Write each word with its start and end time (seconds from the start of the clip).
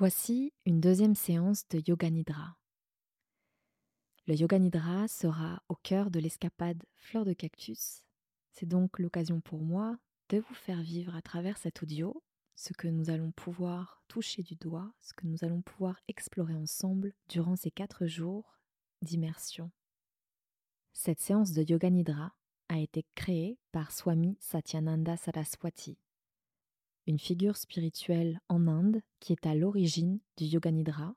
Voici 0.00 0.54
une 0.64 0.80
deuxième 0.80 1.14
séance 1.14 1.68
de 1.68 1.82
Yoga 1.86 2.08
Nidra. 2.08 2.56
Le 4.26 4.34
Yoga 4.34 4.58
Nidra 4.58 5.06
sera 5.08 5.62
au 5.68 5.74
cœur 5.74 6.10
de 6.10 6.18
l'escapade 6.18 6.82
Fleur 6.96 7.26
de 7.26 7.34
Cactus. 7.34 8.02
C'est 8.50 8.64
donc 8.64 8.98
l'occasion 8.98 9.42
pour 9.42 9.60
moi 9.60 9.98
de 10.30 10.38
vous 10.38 10.54
faire 10.54 10.80
vivre 10.80 11.14
à 11.14 11.20
travers 11.20 11.58
cet 11.58 11.82
audio 11.82 12.22
ce 12.56 12.72
que 12.72 12.88
nous 12.88 13.10
allons 13.10 13.30
pouvoir 13.30 14.02
toucher 14.08 14.42
du 14.42 14.56
doigt, 14.56 14.90
ce 15.00 15.12
que 15.12 15.26
nous 15.26 15.44
allons 15.44 15.60
pouvoir 15.60 16.00
explorer 16.08 16.54
ensemble 16.54 17.12
durant 17.28 17.56
ces 17.56 17.70
quatre 17.70 18.06
jours 18.06 18.58
d'immersion. 19.02 19.70
Cette 20.94 21.20
séance 21.20 21.52
de 21.52 21.62
Yoga 21.62 21.90
Nidra 21.90 22.32
a 22.70 22.78
été 22.78 23.04
créée 23.16 23.58
par 23.70 23.92
Swami 23.92 24.38
Satyananda 24.40 25.18
Saraswati, 25.18 25.98
une 27.06 27.18
figure 27.18 27.56
spirituelle 27.56 28.40
en 28.48 28.66
Inde 28.66 29.02
qui 29.18 29.32
est 29.32 29.46
à 29.46 29.54
l'origine 29.54 30.20
du 30.36 30.44
Yoga 30.44 30.70
Nidra 30.70 31.14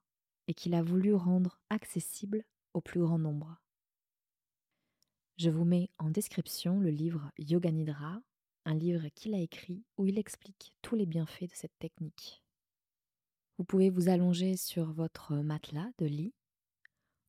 et 0.47 0.53
qu'il 0.53 0.73
a 0.73 0.83
voulu 0.83 1.13
rendre 1.13 1.59
accessible 1.69 2.43
au 2.73 2.81
plus 2.81 3.01
grand 3.01 3.19
nombre. 3.19 3.61
Je 5.37 5.49
vous 5.49 5.65
mets 5.65 5.89
en 5.97 6.09
description 6.09 6.79
le 6.79 6.89
livre 6.89 7.31
Yoga 7.37 7.71
Nidra, 7.71 8.21
un 8.65 8.75
livre 8.75 9.07
qu'il 9.15 9.33
a 9.33 9.39
écrit 9.39 9.83
où 9.97 10.05
il 10.05 10.17
explique 10.17 10.75
tous 10.81 10.95
les 10.95 11.05
bienfaits 11.05 11.49
de 11.49 11.55
cette 11.55 11.77
technique. 11.79 12.43
Vous 13.57 13.63
pouvez 13.63 13.89
vous 13.89 14.09
allonger 14.09 14.57
sur 14.57 14.91
votre 14.91 15.35
matelas 15.35 15.91
de 15.97 16.05
lit 16.05 16.33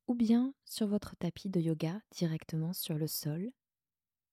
ou 0.07 0.15
bien 0.15 0.53
sur 0.65 0.87
votre 0.87 1.15
tapis 1.15 1.49
de 1.49 1.59
yoga 1.59 1.99
directement 2.11 2.73
sur 2.73 2.97
le 2.97 3.07
sol 3.07 3.51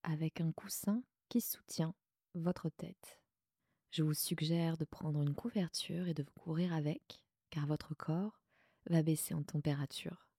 avec 0.02 0.40
un 0.40 0.52
coussin 0.52 1.02
qui 1.28 1.40
soutient 1.40 1.94
votre 2.34 2.68
tête. 2.70 3.21
Je 3.92 4.02
vous 4.02 4.14
suggère 4.14 4.78
de 4.78 4.86
prendre 4.86 5.20
une 5.20 5.34
couverture 5.34 6.08
et 6.08 6.14
de 6.14 6.22
vous 6.22 6.40
couvrir 6.40 6.72
avec, 6.72 7.22
car 7.50 7.66
votre 7.66 7.94
corps 7.94 8.40
va 8.88 9.02
baisser 9.02 9.34
en 9.34 9.42
température. 9.42 10.30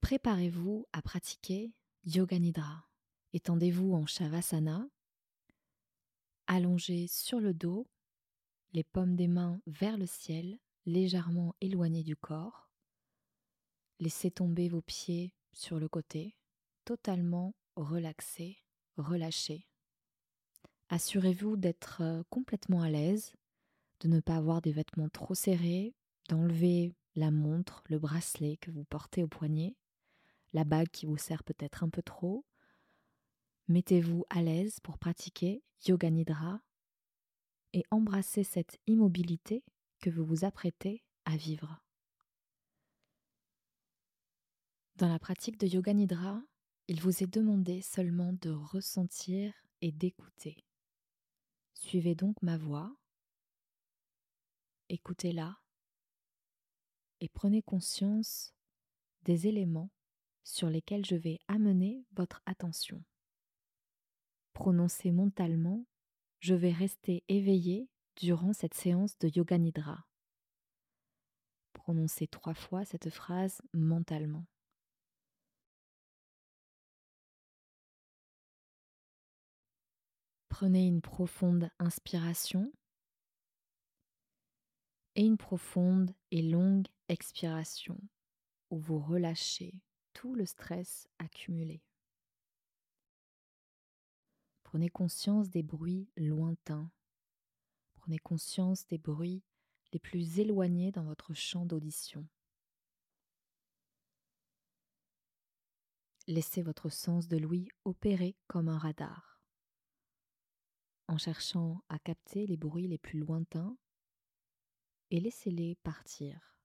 Préparez-vous 0.00 0.86
à 0.94 1.02
pratiquer 1.02 1.74
Yoga 2.04 2.38
Nidra. 2.38 2.88
Étendez-vous 3.34 3.92
en 3.92 4.06
Shavasana, 4.06 4.88
allongez 6.46 7.06
sur 7.06 7.38
le 7.38 7.52
dos, 7.52 7.86
les 8.72 8.84
paumes 8.84 9.14
des 9.14 9.28
mains 9.28 9.60
vers 9.66 9.98
le 9.98 10.06
ciel, 10.06 10.58
légèrement 10.86 11.54
éloignées 11.60 12.04
du 12.04 12.16
corps. 12.16 12.70
Laissez 14.00 14.30
tomber 14.30 14.70
vos 14.70 14.80
pieds 14.80 15.34
sur 15.52 15.78
le 15.78 15.88
côté, 15.88 16.34
totalement 16.86 17.54
relaxés, 17.74 18.56
relâchés. 18.96 19.68
Assurez-vous 20.88 21.56
d'être 21.56 22.24
complètement 22.30 22.82
à 22.82 22.90
l'aise, 22.90 23.34
de 24.00 24.08
ne 24.08 24.20
pas 24.20 24.36
avoir 24.36 24.62
des 24.62 24.72
vêtements 24.72 25.08
trop 25.08 25.34
serrés, 25.34 25.94
d'enlever 26.28 26.94
la 27.16 27.30
montre, 27.30 27.82
le 27.88 27.98
bracelet 27.98 28.56
que 28.58 28.70
vous 28.70 28.84
portez 28.84 29.22
au 29.22 29.28
poignet, 29.28 29.76
la 30.52 30.64
bague 30.64 30.88
qui 30.88 31.06
vous 31.06 31.16
sert 31.16 31.42
peut-être 31.42 31.82
un 31.82 31.88
peu 31.88 32.02
trop. 32.02 32.44
Mettez-vous 33.68 34.24
à 34.30 34.42
l'aise 34.42 34.78
pour 34.80 34.98
pratiquer 34.98 35.62
Yoga 35.86 36.10
Nidra 36.10 36.60
et 37.72 37.84
embrassez 37.90 38.44
cette 38.44 38.78
immobilité 38.86 39.64
que 40.00 40.10
vous 40.10 40.24
vous 40.24 40.44
apprêtez 40.44 41.02
à 41.24 41.36
vivre. 41.36 41.80
Dans 44.96 45.08
la 45.08 45.18
pratique 45.18 45.58
de 45.58 45.66
Yoga 45.66 45.92
Nidra, 45.92 46.40
il 46.88 47.00
vous 47.00 47.22
est 47.22 47.26
demandé 47.26 47.82
seulement 47.82 48.32
de 48.32 48.50
ressentir 48.50 49.52
et 49.82 49.90
d'écouter. 49.90 50.64
Suivez 51.78 52.14
donc 52.14 52.40
ma 52.42 52.56
voix, 52.56 52.96
écoutez-la 54.88 55.58
et 57.20 57.28
prenez 57.28 57.62
conscience 57.62 58.54
des 59.22 59.46
éléments 59.46 59.90
sur 60.42 60.70
lesquels 60.70 61.04
je 61.04 61.16
vais 61.16 61.38
amener 61.48 62.04
votre 62.12 62.42
attention. 62.46 63.04
Prononcez 64.54 65.12
mentalement, 65.12 65.84
je 66.40 66.54
vais 66.54 66.72
rester 66.72 67.24
éveillé 67.28 67.90
durant 68.16 68.54
cette 68.54 68.74
séance 68.74 69.18
de 69.18 69.28
Yoga 69.28 69.58
Nidra. 69.58 70.06
Prononcez 71.74 72.26
trois 72.26 72.54
fois 72.54 72.86
cette 72.86 73.10
phrase 73.10 73.60
mentalement. 73.74 74.46
Prenez 80.58 80.86
une 80.86 81.02
profonde 81.02 81.70
inspiration 81.78 82.72
et 85.14 85.20
une 85.20 85.36
profonde 85.36 86.14
et 86.30 86.40
longue 86.40 86.86
expiration 87.10 88.00
où 88.70 88.78
vous 88.78 88.98
relâchez 88.98 89.82
tout 90.14 90.34
le 90.34 90.46
stress 90.46 91.10
accumulé. 91.18 91.82
Prenez 94.62 94.88
conscience 94.88 95.50
des 95.50 95.62
bruits 95.62 96.08
lointains. 96.16 96.90
Prenez 97.96 98.18
conscience 98.18 98.86
des 98.86 98.96
bruits 98.96 99.42
les 99.92 99.98
plus 99.98 100.40
éloignés 100.40 100.90
dans 100.90 101.04
votre 101.04 101.34
champ 101.34 101.66
d'audition. 101.66 102.26
Laissez 106.26 106.62
votre 106.62 106.88
sens 106.88 107.28
de 107.28 107.36
l'ouïe 107.36 107.68
opérer 107.84 108.38
comme 108.46 108.70
un 108.70 108.78
radar 108.78 109.35
en 111.08 111.18
cherchant 111.18 111.82
à 111.88 111.98
capter 111.98 112.46
les 112.46 112.56
bruits 112.56 112.88
les 112.88 112.98
plus 112.98 113.18
lointains 113.18 113.76
et 115.10 115.20
laissez-les 115.20 115.76
partir. 115.76 116.58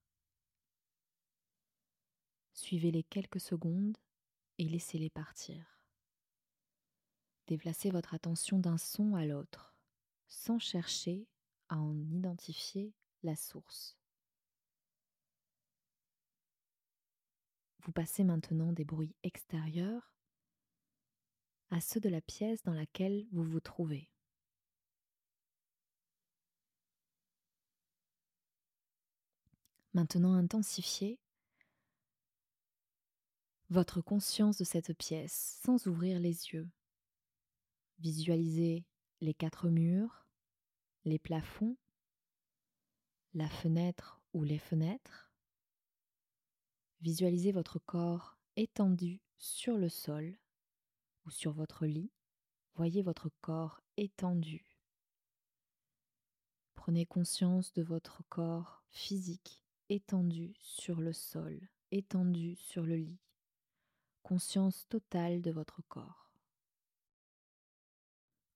Suivez-les 2.54 3.04
quelques 3.04 3.40
secondes 3.40 3.98
et 4.58 4.68
laissez-les 4.68 5.10
partir. 5.10 5.84
Déplacez 7.48 7.92
votre 7.92 8.14
attention 8.14 8.60
d'un 8.60 8.78
son 8.78 9.16
à 9.16 9.26
l'autre 9.26 9.76
sans 10.28 10.60
chercher 10.60 11.28
à 11.70 11.78
en 11.78 11.98
identifier 12.12 12.94
la 13.24 13.36
source. 13.36 13.98
Vous 17.84 17.92
passez 17.92 18.24
maintenant 18.24 18.74
des 18.74 18.86
bruits 18.86 19.16
extérieurs 19.24 20.14
à 21.72 21.82
ceux 21.82 22.00
de 22.00 22.10
la 22.10 22.22
pièce 22.22 22.62
dans 22.64 22.74
laquelle 22.74 23.26
vous 23.32 23.44
vous 23.44 23.60
trouvez. 23.60 24.11
Maintenant 29.94 30.34
intensifiez 30.34 31.20
votre 33.70 34.02
conscience 34.02 34.58
de 34.58 34.64
cette 34.64 34.94
pièce 34.98 35.60
sans 35.64 35.88
ouvrir 35.88 36.20
les 36.20 36.50
yeux. 36.54 36.70
Visualisez 38.00 38.86
les 39.20 39.34
quatre 39.34 39.68
murs, 39.68 40.26
les 41.04 41.20
plafonds, 41.20 41.78
la 43.34 43.50
fenêtre 43.50 44.22
ou 44.34 44.44
les 44.44 44.60
fenêtres. 44.60 45.32
Visualisez 47.02 47.52
votre 47.52 47.80
corps 47.80 48.38
étendu 48.56 49.22
sur 49.38 49.78
le 49.78 49.90
sol 49.90 50.38
ou 51.26 51.32
sur 51.32 51.52
votre 51.52 51.86
lit. 51.86 52.12
Voyez 52.76 53.02
votre 53.02 53.30
corps 53.42 53.82
étendu. 53.98 54.66
Prenez 56.76 57.06
conscience 57.06 57.74
de 57.74 57.84
votre 57.84 58.24
corps 58.30 58.84
physique 58.90 59.64
étendu 59.92 60.54
sur 60.62 61.02
le 61.02 61.12
sol, 61.12 61.60
étendu 61.92 62.56
sur 62.56 62.86
le 62.86 62.96
lit, 62.96 63.20
conscience 64.24 64.88
totale 64.88 65.42
de 65.42 65.52
votre 65.52 65.82
corps. 65.90 66.32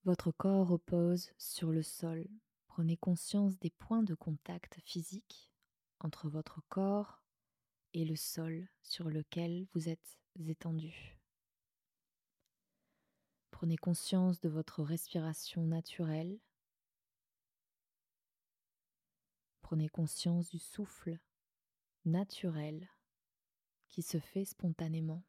Votre 0.06 0.32
corps 0.32 0.66
repose 0.66 1.34
sur 1.38 1.72
le 1.74 1.84
sol. 1.84 2.26
Prenez 2.68 2.96
conscience 2.96 3.60
des 3.60 3.70
points 3.70 4.04
de 4.04 4.16
contact 4.16 4.80
physique 4.86 5.52
entre 6.00 6.30
votre 6.30 6.62
corps 6.70 7.22
et 7.94 8.06
le 8.06 8.16
sol 8.16 8.70
sur 8.82 9.10
lequel 9.10 9.68
vous 9.74 9.90
êtes 9.90 10.18
étendu. 10.40 11.20
Prenez 13.52 13.76
conscience 13.76 14.40
de 14.40 14.48
votre 14.48 14.84
respiration 14.84 15.66
naturelle 15.66 16.40
Prenez 19.66 19.90
conscience 19.90 20.52
du 20.52 20.60
souffle 20.60 21.18
naturel 22.06 22.88
qui 23.88 24.04
se 24.04 24.20
fait 24.20 24.46
spontanément. 24.46 25.24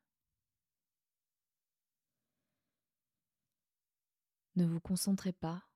Ne 4.57 4.67
vous 4.67 4.79
concentrez 4.79 5.33
pas, 5.33 5.67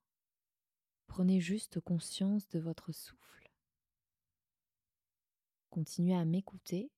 prenez 1.07 1.41
juste 1.41 1.79
conscience 1.79 2.47
de 2.49 2.59
votre 2.59 2.91
souffle. 2.91 3.51
Continuez 5.71 6.15
à 6.15 6.23
m'écouter 6.23 6.91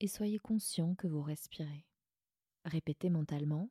et 0.00 0.08
soyez 0.08 0.38
conscient 0.38 0.94
que 0.94 1.06
vous 1.06 1.22
respirez. 1.22 1.86
Répétez 2.66 3.08
mentalement, 3.08 3.70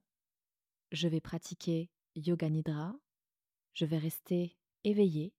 je 0.91 1.07
vais 1.07 1.21
pratiquer 1.21 1.91
Yoga 2.15 2.49
Nidra, 2.49 2.95
je 3.73 3.85
vais 3.85 3.99
rester 3.99 4.57
éveillé 4.83 5.31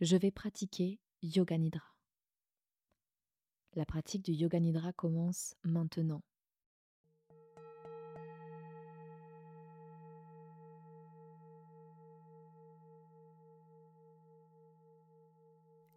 je 0.00 0.16
vais 0.16 0.30
pratiquer 0.30 0.98
Yoga 1.22 1.58
Nidra. 1.58 1.84
La 3.74 3.84
pratique 3.84 4.24
du 4.24 4.32
Yoga 4.32 4.58
Nidra 4.58 4.92
commence 4.94 5.54
maintenant. 5.62 6.22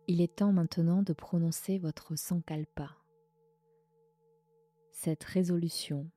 Il 0.07 0.19
est 0.19 0.35
temps 0.35 0.51
maintenant 0.51 1.01
de 1.01 1.13
prononcer 1.13 1.77
votre 1.79 2.17
sankalpa. 2.17 2.97
Cette 4.91 5.23
résolution, 5.23 6.11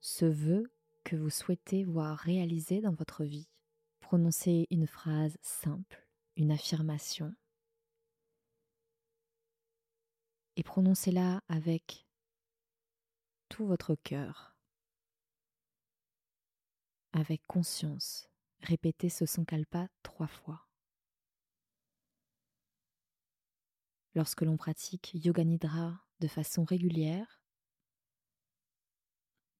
ce 0.00 0.26
vœu 0.26 0.64
que 1.04 1.14
vous 1.14 1.30
souhaitez 1.30 1.84
voir 1.84 2.18
réalisé 2.18 2.80
dans 2.80 2.92
votre 2.92 3.22
vie. 3.22 3.48
Prononcez 4.00 4.66
une 4.70 4.88
phrase 4.88 5.38
simple, 5.42 6.09
une 6.40 6.52
affirmation. 6.52 7.34
Et 10.56 10.62
prononcez-la 10.62 11.42
avec 11.48 12.06
tout 13.50 13.66
votre 13.66 13.94
cœur, 13.94 14.56
avec 17.12 17.46
conscience. 17.46 18.30
Répétez 18.60 19.10
ce 19.10 19.26
sankalpa 19.26 19.88
trois 20.02 20.26
fois. 20.28 20.66
Lorsque 24.14 24.40
l'on 24.40 24.56
pratique 24.56 25.12
Yoga 25.12 25.44
Nidra 25.44 26.00
de 26.20 26.26
façon 26.26 26.64
régulière, 26.64 27.42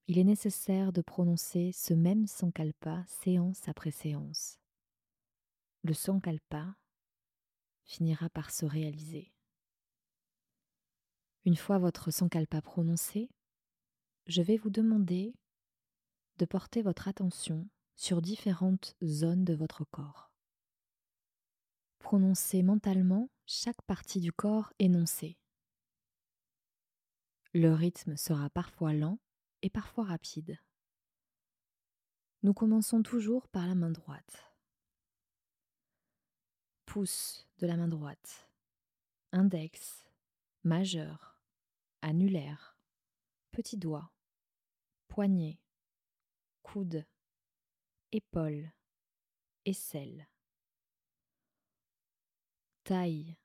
il 0.07 0.17
est 0.17 0.23
nécessaire 0.23 0.91
de 0.91 1.01
prononcer 1.01 1.71
ce 1.73 1.93
même 1.93 2.25
sankalpa 2.25 3.05
séance 3.07 3.67
après 3.67 3.91
séance. 3.91 4.60
Le 5.83 5.93
sankalpa 5.93 6.75
finira 7.85 8.29
par 8.29 8.51
se 8.51 8.65
réaliser. 8.65 9.33
Une 11.43 11.55
fois 11.55 11.79
votre 11.79 12.11
sankalpa 12.11 12.61
prononcé, 12.61 13.31
je 14.27 14.43
vais 14.43 14.57
vous 14.57 14.69
demander 14.69 15.33
de 16.37 16.45
porter 16.45 16.83
votre 16.83 17.07
attention 17.07 17.67
sur 17.95 18.21
différentes 18.21 18.95
zones 19.03 19.43
de 19.43 19.55
votre 19.55 19.83
corps. 19.85 20.31
Prononcez 21.97 22.61
mentalement 22.61 23.31
chaque 23.47 23.81
partie 23.81 24.19
du 24.19 24.31
corps 24.31 24.73
énoncée. 24.77 25.39
Le 27.53 27.73
rythme 27.73 28.17
sera 28.17 28.51
parfois 28.51 28.93
lent 28.93 29.19
et 29.63 29.71
parfois 29.71 30.03
rapide. 30.03 30.59
Nous 32.43 32.53
commençons 32.53 33.01
toujours 33.01 33.47
par 33.47 33.65
la 33.65 33.75
main 33.75 33.89
droite. 33.89 34.50
Pouce 36.93 37.47
de 37.59 37.67
la 37.67 37.77
main 37.77 37.87
droite. 37.87 38.49
Index, 39.31 40.03
majeur, 40.65 41.39
annulaire, 42.01 42.77
petit 43.51 43.77
doigt, 43.77 44.11
poignet, 45.07 45.57
coude, 46.63 47.05
épaule, 48.11 48.73
aisselle, 49.63 50.27
taille, 52.83 53.37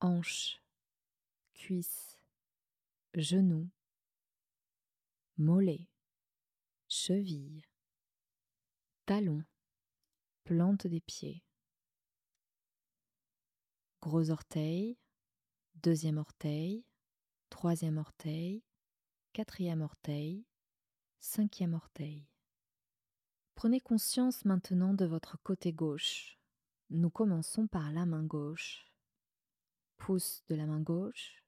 hanche, 0.00 0.60
cuisse, 1.54 2.18
genou, 3.14 3.70
mollet, 5.38 5.88
cheville, 6.88 7.62
talon, 9.06 9.44
plante 10.42 10.88
des 10.88 11.00
pieds, 11.00 11.44
gros 14.00 14.30
orteil, 14.30 14.98
deuxième 15.74 16.18
orteil, 16.18 16.84
troisième 17.50 17.98
orteil, 17.98 18.64
quatrième 19.32 19.82
orteil, 19.82 20.46
cinquième 21.18 21.74
orteil. 21.74 22.26
Prenez 23.54 23.80
conscience 23.80 24.44
maintenant 24.46 24.94
de 24.94 25.04
votre 25.04 25.38
côté 25.42 25.72
gauche. 25.72 26.38
Nous 26.88 27.10
commençons 27.10 27.66
par 27.66 27.92
la 27.92 28.06
main 28.06 28.24
gauche. 28.24 28.86
Pouce 29.98 30.42
de 30.48 30.54
la 30.54 30.64
main 30.64 30.80
gauche, 30.80 31.44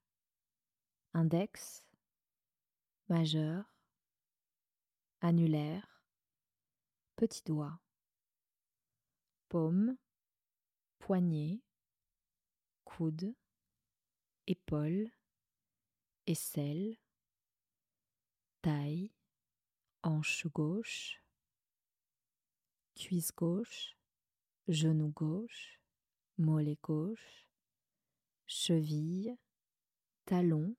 index, 1.14 1.86
majeur, 3.08 3.64
annulaire, 5.22 6.04
petit 7.16 7.42
doigt, 7.46 7.80
paume, 9.48 9.96
poignet, 10.98 11.62
coude, 12.96 13.34
épaule, 14.46 15.10
aisselle, 16.26 16.98
taille, 18.60 19.14
hanche 20.02 20.46
gauche, 20.48 21.22
cuisse 22.94 23.32
gauche, 23.32 23.96
genou 24.68 25.08
gauche, 25.08 25.80
mollet 26.36 26.76
gauche, 26.82 27.46
cheville, 28.46 29.38
talon, 30.26 30.76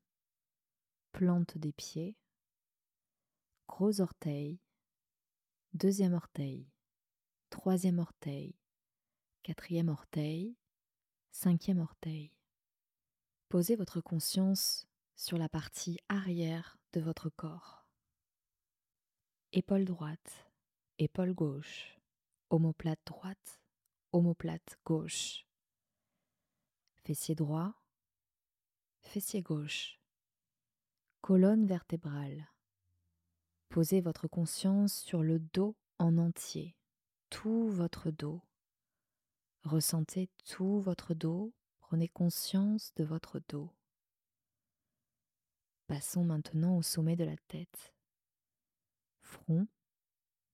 plante 1.14 1.58
des 1.58 1.74
pieds, 1.74 2.16
gros 3.68 4.02
orteil, 4.02 4.60
deuxième 5.74 6.14
orteil, 6.14 6.70
troisième 7.50 7.98
orteil, 7.98 8.56
quatrième 9.42 9.90
orteil, 9.90 10.56
cinquième 11.34 11.80
orteil. 11.80 12.32
Posez 13.50 13.76
votre 13.76 14.00
conscience 14.00 14.88
sur 15.16 15.38
la 15.38 15.50
partie 15.50 16.00
arrière 16.08 16.78
de 16.94 17.02
votre 17.02 17.30
corps. 17.30 17.86
Épaule 19.52 19.84
droite, 19.84 20.48
épaule 21.00 21.34
gauche, 21.34 22.00
omoplate 22.50 23.00
droite, 23.06 23.62
omoplate 24.12 24.78
gauche. 24.86 25.46
Fessier 27.04 27.36
droit, 27.36 27.74
fessier 29.02 29.42
gauche. 29.42 30.00
Colonne 31.22 31.66
vertébrale. 31.66 32.48
Posez 33.70 34.02
votre 34.02 34.28
conscience 34.28 34.94
sur 34.94 35.24
le 35.24 35.40
dos 35.40 35.76
en 35.98 36.18
entier, 36.18 36.76
tout 37.30 37.68
votre 37.70 38.12
dos. 38.12 38.42
Ressentez 39.64 40.30
tout 40.46 40.82
votre 40.82 41.14
dos, 41.14 41.54
prenez 41.80 42.10
conscience 42.10 42.94
de 42.96 43.04
votre 43.04 43.42
dos. 43.48 43.72
Passons 45.88 46.24
maintenant 46.24 46.78
au 46.78 46.82
sommet 46.82 47.16
de 47.16 47.24
la 47.24 47.38
tête. 47.48 47.94
Front, 49.22 49.68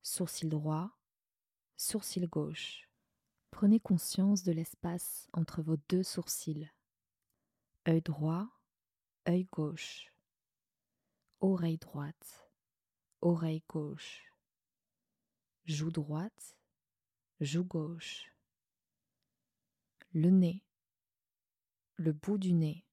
sourcil 0.01 0.49
droit, 0.49 0.91
sourcil 1.75 2.27
gauche. 2.27 2.89
Prenez 3.51 3.79
conscience 3.79 4.43
de 4.43 4.51
l'espace 4.51 5.27
entre 5.33 5.61
vos 5.61 5.77
deux 5.89 6.03
sourcils. 6.03 6.69
Œil 7.87 8.01
droit, 8.01 8.47
œil 9.27 9.45
gauche. 9.45 10.13
Oreille 11.41 11.77
droite, 11.77 12.51
oreille 13.21 13.63
gauche, 13.69 14.33
joue 15.63 15.89
droite, 15.89 16.57
joue 17.39 17.63
gauche, 17.63 18.33
le 20.13 20.31
nez, 20.31 20.63
le 21.97 22.13
bout 22.13 22.39
du 22.39 22.53
nez, 22.53 22.83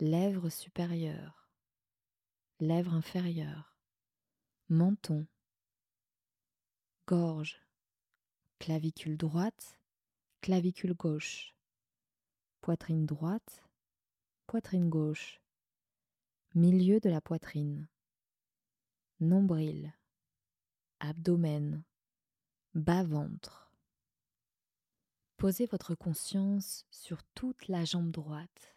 lèvres 0.00 0.50
supérieures, 0.50 1.48
lèvres 2.60 2.92
inférieures, 2.92 3.74
menton, 4.68 5.26
gorge, 7.06 7.58
clavicule 8.58 9.16
droite, 9.16 9.80
clavicule 10.42 10.92
gauche, 10.92 11.54
poitrine 12.60 13.06
droite, 13.06 13.64
poitrine 14.46 14.90
gauche, 14.90 15.40
milieu 16.54 17.00
de 17.00 17.08
la 17.08 17.22
poitrine, 17.22 17.88
nombril, 19.20 19.94
abdomen, 21.00 21.82
bas-ventre. 22.74 23.61
Posez 25.42 25.66
votre 25.66 25.96
conscience 25.96 26.86
sur 26.92 27.20
toute 27.34 27.66
la 27.66 27.84
jambe 27.84 28.12
droite, 28.12 28.76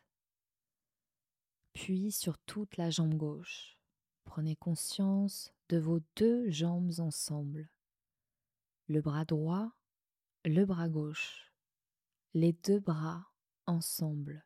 puis 1.73 2.11
sur 2.11 2.39
toute 2.39 2.77
la 2.77 2.89
jambe 2.89 3.13
gauche. 3.13 3.77
Prenez 4.23 4.55
conscience 4.55 5.53
de 5.69 5.77
vos 5.77 5.99
deux 6.15 6.49
jambes 6.49 6.91
ensemble, 6.97 7.69
le 8.87 8.99
bras 8.99 9.25
droit, 9.25 9.73
le 10.43 10.65
bras 10.65 10.89
gauche, 10.89 11.53
les 12.33 12.53
deux 12.53 12.79
bras 12.79 13.27
ensemble. 13.67 14.43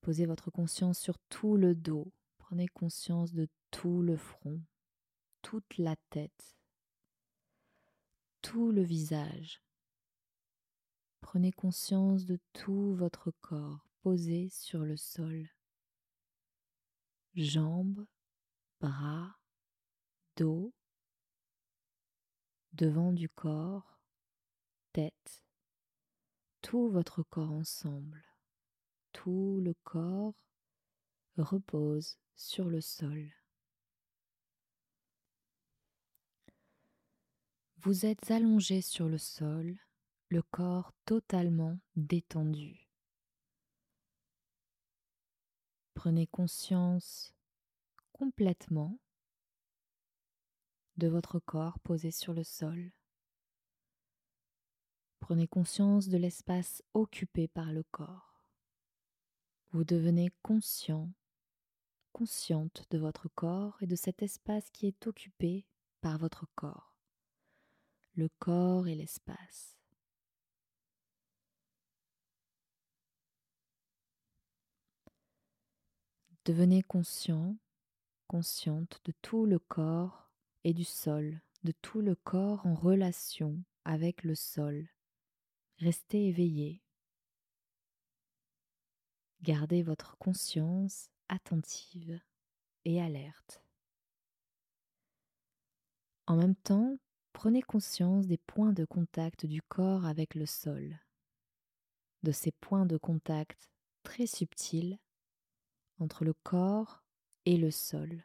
Posez 0.00 0.24
votre 0.24 0.50
conscience 0.50 0.98
sur 0.98 1.18
tout 1.28 1.58
le 1.58 1.74
dos, 1.74 2.10
prenez 2.38 2.68
conscience 2.68 3.34
de 3.34 3.50
tout 3.70 4.00
le 4.00 4.16
front, 4.16 4.62
toute 5.42 5.76
la 5.76 5.94
tête, 6.08 6.56
tout 8.40 8.72
le 8.72 8.80
visage. 8.80 9.60
Prenez 11.36 11.52
conscience 11.52 12.24
de 12.24 12.38
tout 12.54 12.94
votre 12.94 13.30
corps 13.42 13.86
posé 14.00 14.48
sur 14.48 14.86
le 14.86 14.96
sol. 14.96 15.50
Jambes, 17.34 18.06
bras, 18.80 19.38
dos, 20.38 20.72
devant 22.72 23.12
du 23.12 23.28
corps, 23.28 24.00
tête, 24.94 25.44
tout 26.62 26.88
votre 26.88 27.22
corps 27.22 27.52
ensemble. 27.52 28.24
Tout 29.12 29.60
le 29.62 29.74
corps 29.84 30.32
repose 31.36 32.16
sur 32.34 32.70
le 32.70 32.80
sol. 32.80 33.30
Vous 37.76 38.06
êtes 38.06 38.30
allongé 38.30 38.80
sur 38.80 39.10
le 39.10 39.18
sol, 39.18 39.78
le 40.28 40.42
corps 40.42 40.92
totalement 41.04 41.78
détendu. 41.94 42.88
Prenez 45.94 46.26
conscience 46.26 47.32
complètement 48.12 48.98
de 50.96 51.06
votre 51.06 51.38
corps 51.38 51.78
posé 51.78 52.10
sur 52.10 52.32
le 52.32 52.42
sol. 52.42 52.92
Prenez 55.20 55.46
conscience 55.46 56.08
de 56.08 56.16
l'espace 56.16 56.82
occupé 56.94 57.46
par 57.46 57.72
le 57.72 57.84
corps. 57.84 58.42
Vous 59.70 59.84
devenez 59.84 60.30
conscient, 60.42 61.12
consciente 62.12 62.84
de 62.90 62.98
votre 62.98 63.28
corps 63.28 63.76
et 63.80 63.86
de 63.86 63.96
cet 63.96 64.22
espace 64.22 64.70
qui 64.70 64.86
est 64.86 65.06
occupé 65.06 65.66
par 66.00 66.18
votre 66.18 66.46
corps. 66.54 66.96
Le 68.14 68.28
corps 68.38 68.88
et 68.88 68.94
l'espace. 68.94 69.75
Devenez 76.46 76.84
conscient, 76.84 77.56
consciente 78.28 79.00
de 79.04 79.12
tout 79.20 79.46
le 79.46 79.58
corps 79.58 80.30
et 80.62 80.74
du 80.74 80.84
sol, 80.84 81.40
de 81.64 81.72
tout 81.82 82.00
le 82.00 82.14
corps 82.14 82.64
en 82.64 82.76
relation 82.76 83.64
avec 83.84 84.22
le 84.22 84.36
sol. 84.36 84.88
Restez 85.78 86.28
éveillé. 86.28 86.84
Gardez 89.42 89.82
votre 89.82 90.16
conscience 90.18 91.10
attentive 91.28 92.20
et 92.84 93.02
alerte. 93.02 93.60
En 96.28 96.36
même 96.36 96.54
temps, 96.54 96.96
prenez 97.32 97.60
conscience 97.60 98.28
des 98.28 98.38
points 98.38 98.72
de 98.72 98.84
contact 98.84 99.46
du 99.46 99.62
corps 99.62 100.04
avec 100.04 100.36
le 100.36 100.46
sol, 100.46 101.00
de 102.22 102.30
ces 102.30 102.52
points 102.52 102.86
de 102.86 102.98
contact 102.98 103.68
très 104.04 104.28
subtils 104.28 105.00
entre 105.98 106.24
le 106.24 106.34
corps 106.34 107.02
et 107.44 107.56
le 107.56 107.70
sol. 107.70 108.24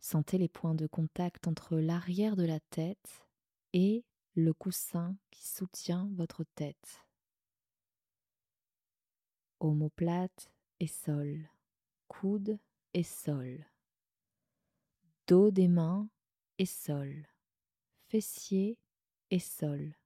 Sentez 0.00 0.36
les 0.36 0.48
points 0.48 0.74
de 0.74 0.86
contact 0.86 1.48
entre 1.48 1.78
l'arrière 1.78 2.36
de 2.36 2.44
la 2.44 2.60
tête 2.60 3.26
et 3.72 4.04
le 4.34 4.52
coussin 4.52 5.16
qui 5.30 5.46
soutient 5.46 6.10
votre 6.12 6.44
tête. 6.54 7.00
Omoplate 9.60 10.52
et 10.78 10.86
sol, 10.86 11.48
coude 12.06 12.58
et 12.92 13.02
sol, 13.02 13.64
dos 15.26 15.50
des 15.50 15.68
mains 15.68 16.08
et 16.58 16.66
sol, 16.66 17.26
fessier 18.08 18.78
et 19.30 19.38
sol. 19.38 19.96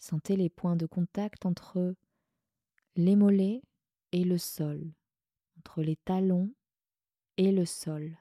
Sentez 0.00 0.34
les 0.34 0.48
points 0.48 0.76
de 0.76 0.86
contact 0.86 1.44
entre 1.44 1.94
les 2.96 3.16
mollets 3.16 3.62
et 4.12 4.24
le 4.24 4.38
sol, 4.38 4.94
entre 5.58 5.82
les 5.82 5.96
talons 5.96 6.54
et 7.36 7.52
le 7.52 7.66
sol. 7.66 8.16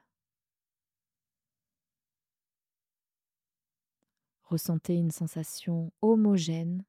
Ressentez 4.44 4.96
une 4.96 5.12
sensation 5.12 5.94
homogène 6.02 6.84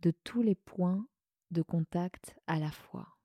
de 0.00 0.10
tous 0.10 0.42
les 0.42 0.56
points 0.56 1.06
de 1.52 1.62
contact 1.62 2.36
à 2.48 2.58
la 2.58 2.72
fois. 2.72 3.16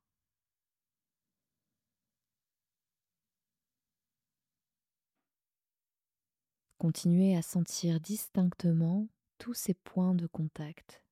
Continuez 6.77 7.35
à 7.35 7.41
sentir 7.41 7.99
distinctement 7.99 9.07
tous 9.37 9.53
ces 9.53 9.73
points 9.73 10.15
de 10.15 10.27
contact, 10.27 11.03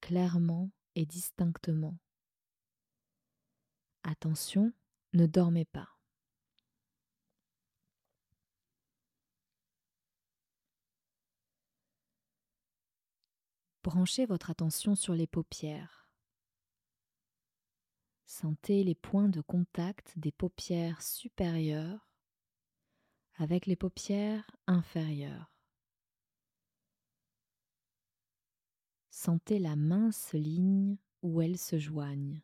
clairement 0.00 0.70
et 0.94 1.06
distinctement. 1.06 1.98
Attention, 4.02 4.72
ne 5.12 5.26
dormez 5.26 5.64
pas. 5.64 5.88
Branchez 13.84 14.26
votre 14.26 14.50
attention 14.50 14.94
sur 14.94 15.14
les 15.14 15.26
paupières. 15.26 16.08
Sentez 18.26 18.84
les 18.84 18.94
points 18.94 19.28
de 19.28 19.40
contact 19.40 20.18
des 20.18 20.32
paupières 20.32 21.02
supérieures 21.02 22.08
avec 23.34 23.66
les 23.66 23.76
paupières 23.76 24.50
inférieures. 24.66 25.51
Sentez 29.24 29.60
la 29.60 29.76
mince 29.76 30.32
ligne 30.32 30.96
où 31.22 31.40
elles 31.40 31.56
se 31.56 31.78
joignent. 31.78 32.42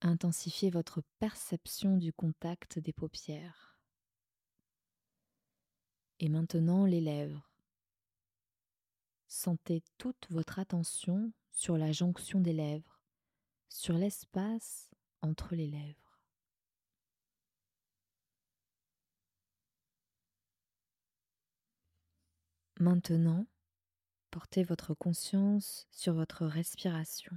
Intensifiez 0.00 0.70
votre 0.70 1.02
perception 1.18 1.96
du 1.96 2.12
contact 2.12 2.78
des 2.78 2.92
paupières. 2.92 3.80
Et 6.20 6.28
maintenant 6.28 6.84
les 6.86 7.00
lèvres. 7.00 7.50
Sentez 9.26 9.82
toute 9.98 10.28
votre 10.30 10.60
attention 10.60 11.32
sur 11.50 11.76
la 11.76 11.90
jonction 11.90 12.40
des 12.40 12.52
lèvres, 12.52 13.02
sur 13.68 13.98
l'espace 13.98 14.88
entre 15.20 15.56
les 15.56 15.66
lèvres. 15.66 16.07
Maintenant, 22.80 23.44
portez 24.30 24.62
votre 24.62 24.94
conscience 24.94 25.88
sur 25.90 26.14
votre 26.14 26.46
respiration. 26.46 27.32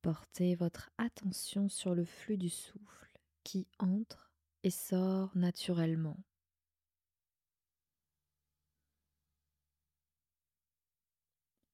Portez 0.00 0.54
votre 0.54 0.88
attention 0.96 1.68
sur 1.68 1.94
le 1.94 2.06
flux 2.06 2.38
du 2.38 2.48
souffle 2.48 3.12
qui 3.44 3.68
entre 3.78 4.32
et 4.62 4.70
sort 4.70 5.36
naturellement. 5.36 6.16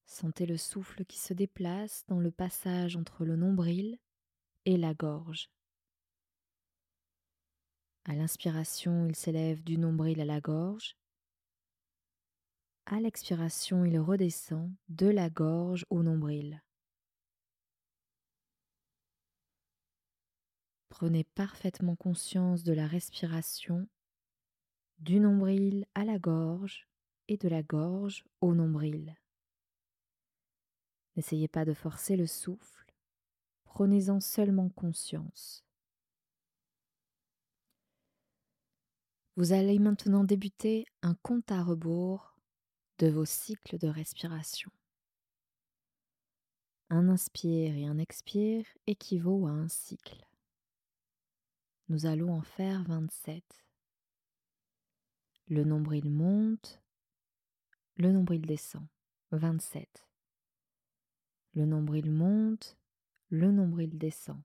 Sentez 0.05 0.47
le 0.47 0.57
souffle 0.57 1.05
qui 1.05 1.19
se 1.21 1.33
déplace 1.33 2.05
dans 2.09 2.19
le 2.19 2.33
passage 2.33 2.97
entre 2.97 3.25
le 3.25 3.37
nombril 3.37 4.01
et 4.65 4.77
la 4.77 4.95
gorge. 4.95 5.49
À 8.09 8.15
l'inspiration, 8.15 9.05
il 9.07 9.15
s'élève 9.15 9.63
du 9.63 9.77
nombril 9.77 10.23
à 10.23 10.25
la 10.25 10.41
gorge. 10.41 10.97
À 12.87 13.01
l'expiration, 13.01 13.85
il 13.85 13.99
redescend 13.99 14.73
de 14.89 15.09
la 15.09 15.29
gorge 15.29 15.85
au 15.91 16.03
nombril. 16.03 16.63
Prenez 20.89 21.23
parfaitement 21.23 21.97
conscience 21.97 22.65
de 22.65 22.73
la 22.73 22.87
respiration, 22.87 23.87
du 25.01 25.21
nombril 25.21 25.85
à 25.95 26.07
la 26.07 26.19
gorge 26.19 26.89
et 27.29 27.37
de 27.37 27.47
la 27.47 27.63
gorge 27.63 28.25
au 28.41 28.55
nombril. 28.55 29.19
N'essayez 31.15 31.47
pas 31.47 31.67
de 31.67 31.75
forcer 31.75 32.17
le 32.17 32.27
souffle, 32.27 32.91
prenez-en 33.65 34.21
seulement 34.21 34.71
conscience. 34.71 35.68
Vous 39.39 39.53
allez 39.53 39.79
maintenant 39.79 40.25
débuter 40.25 40.85
un 41.01 41.15
compte 41.15 41.53
à 41.53 41.63
rebours 41.63 42.35
de 42.99 43.07
vos 43.07 43.25
cycles 43.25 43.79
de 43.79 43.87
respiration. 43.87 44.73
Un 46.91 47.09
inspire 47.09 47.73
et 47.77 47.87
un 47.87 47.99
expire 47.99 48.67
équivaut 48.89 49.47
à 49.47 49.53
un 49.53 49.69
cycle. 49.69 50.27
Nous 51.89 52.07
allons 52.07 52.35
en 52.35 52.43
faire 52.43 52.83
27. 52.89 53.45
Le 55.47 55.63
nombril 55.63 56.11
monte, 56.11 56.83
le 57.95 58.11
nombril 58.11 58.43
descend. 58.43 58.89
27. 59.31 60.05
Le 61.55 61.65
nombril 61.65 62.11
monte, 62.11 62.77
le 63.29 63.53
nombril 63.53 63.99
descend. 63.99 64.43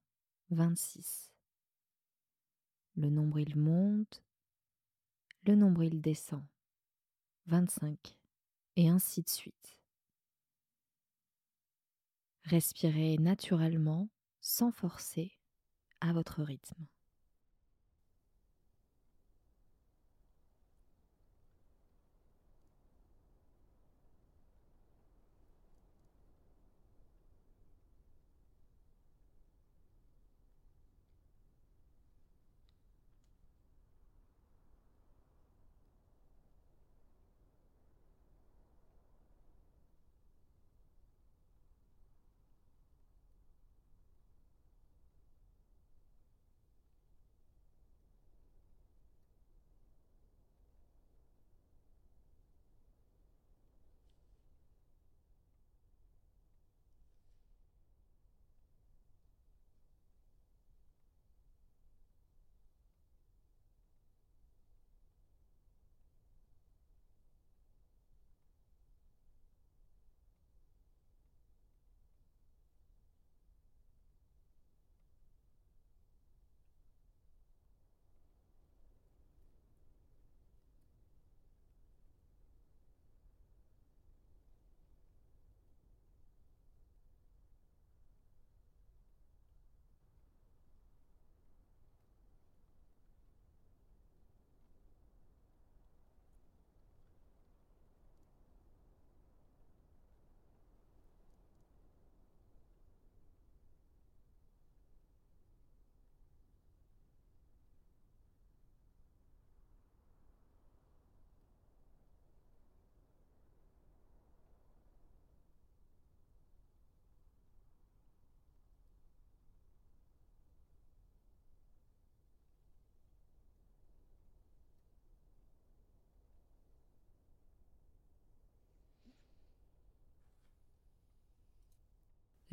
26. 0.52 1.34
Le 2.96 3.10
nombril 3.10 3.58
monte, 3.58 4.23
le 5.46 5.56
nombril 5.56 6.02
descend. 6.02 6.44
25. 7.48 8.16
Et 8.76 8.90
ainsi 8.90 9.22
de 9.22 9.30
suite. 9.30 9.80
Respirez 12.46 13.18
naturellement, 13.18 14.10
sans 14.42 14.72
forcer, 14.72 15.38
à 16.02 16.12
votre 16.14 16.44
rythme. 16.44 16.86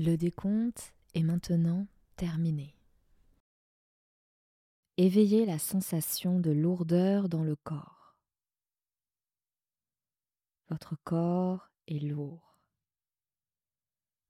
Le 0.02 0.16
décompte 0.16 0.94
est 1.12 1.22
maintenant 1.22 1.86
terminé. 2.16 2.74
Éveillez 4.96 5.44
la 5.44 5.58
sensation 5.58 6.40
de 6.40 6.50
lourdeur 6.50 7.28
dans 7.28 7.44
le 7.44 7.54
corps. 7.54 8.16
Votre 10.70 10.96
corps 11.04 11.70
est 11.86 11.98
lourd. 11.98 12.58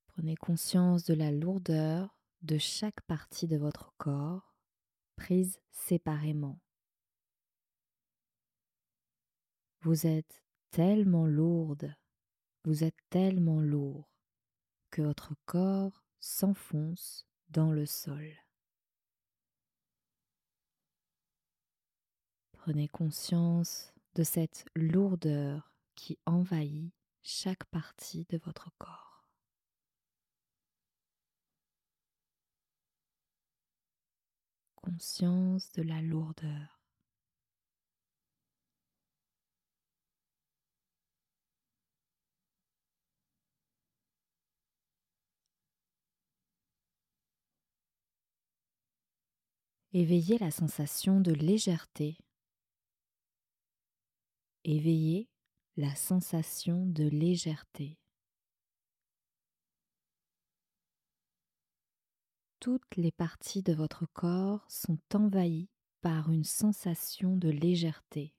Prenez 0.08 0.34
conscience 0.34 1.04
de 1.04 1.14
la 1.14 1.30
lourdeur 1.30 2.18
de 2.42 2.58
chaque 2.58 3.02
partie 3.02 3.46
de 3.46 3.56
votre 3.56 3.92
corps 3.96 4.56
prise 5.14 5.60
séparément. 5.70 6.58
Vous 9.82 10.04
êtes 10.08 10.42
tellement 10.72 11.26
lourde, 11.26 11.94
vous 12.64 12.82
êtes 12.82 12.98
tellement 13.08 13.60
lourd 13.60 14.09
que 14.90 15.02
votre 15.02 15.34
corps 15.46 16.04
s'enfonce 16.18 17.26
dans 17.48 17.72
le 17.72 17.86
sol. 17.86 18.36
Prenez 22.52 22.88
conscience 22.88 23.94
de 24.14 24.22
cette 24.22 24.66
lourdeur 24.74 25.72
qui 25.94 26.18
envahit 26.26 26.92
chaque 27.22 27.64
partie 27.64 28.26
de 28.28 28.38
votre 28.38 28.70
corps. 28.78 29.24
Conscience 34.74 35.70
de 35.72 35.82
la 35.82 36.02
lourdeur. 36.02 36.79
Éveillez 49.92 50.38
la 50.38 50.52
sensation 50.52 51.20
de 51.20 51.32
légèreté. 51.32 52.16
Éveillez 54.62 55.28
la 55.76 55.96
sensation 55.96 56.86
de 56.86 57.08
légèreté. 57.08 57.98
Toutes 62.60 62.94
les 62.96 63.10
parties 63.10 63.64
de 63.64 63.72
votre 63.72 64.06
corps 64.12 64.64
sont 64.70 65.00
envahies 65.12 65.68
par 66.02 66.30
une 66.30 66.44
sensation 66.44 67.36
de 67.36 67.48
légèreté. 67.48 68.32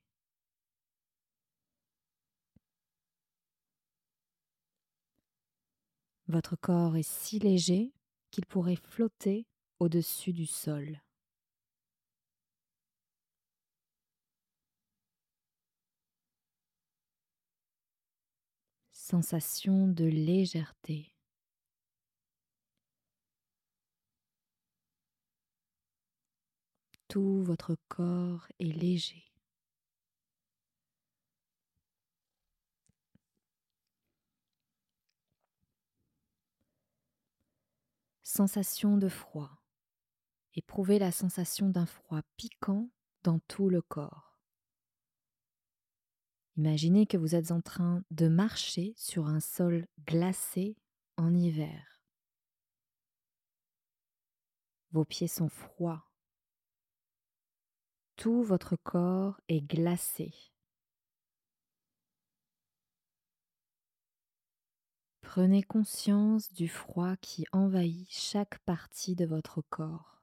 Votre 6.28 6.56
corps 6.56 6.96
est 6.96 7.02
si 7.02 7.38
léger 7.38 7.92
qu'il 8.30 8.46
pourrait 8.46 8.76
flotter 8.76 9.46
au-dessus 9.80 10.32
du 10.32 10.46
sol. 10.46 11.02
Sensation 19.12 19.88
de 19.88 20.06
légèreté. 20.06 21.14
Tout 27.08 27.42
votre 27.44 27.76
corps 27.88 28.48
est 28.58 28.72
léger. 28.72 29.30
Sensation 38.22 38.96
de 38.96 39.10
froid. 39.10 39.50
Éprouvez 40.54 40.98
la 40.98 41.12
sensation 41.12 41.68
d'un 41.68 41.84
froid 41.84 42.22
piquant 42.38 42.88
dans 43.24 43.40
tout 43.40 43.68
le 43.68 43.82
corps. 43.82 44.31
Imaginez 46.56 47.06
que 47.06 47.16
vous 47.16 47.34
êtes 47.34 47.50
en 47.50 47.60
train 47.60 48.04
de 48.10 48.28
marcher 48.28 48.92
sur 48.96 49.26
un 49.26 49.40
sol 49.40 49.86
glacé 50.06 50.76
en 51.16 51.34
hiver. 51.34 52.02
Vos 54.90 55.06
pieds 55.06 55.28
sont 55.28 55.48
froids. 55.48 56.04
Tout 58.16 58.42
votre 58.42 58.76
corps 58.76 59.40
est 59.48 59.62
glacé. 59.62 60.34
Prenez 65.22 65.62
conscience 65.62 66.52
du 66.52 66.68
froid 66.68 67.16
qui 67.16 67.46
envahit 67.52 68.06
chaque 68.10 68.58
partie 68.58 69.16
de 69.16 69.24
votre 69.24 69.62
corps. 69.62 70.21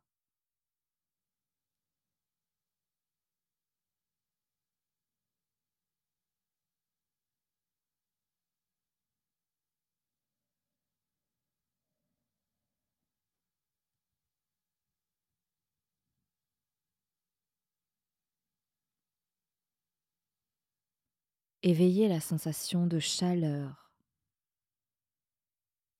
Éveillez 21.62 22.08
la 22.08 22.22
sensation 22.22 22.88
de 22.88 23.00
chaleur. 23.00 23.91